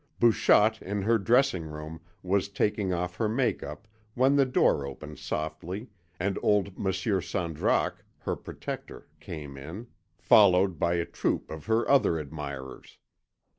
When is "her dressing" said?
1.03-1.63